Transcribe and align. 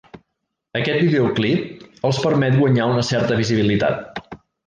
Aquest 0.79 1.03
videoclip 1.09 2.07
els 2.09 2.21
permet 2.25 2.57
guanyar 2.63 2.89
una 2.95 3.05
certa 3.13 3.39
visibilitat. 3.43 4.19